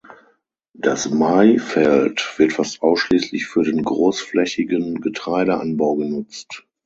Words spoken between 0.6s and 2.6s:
Das Maifeld wird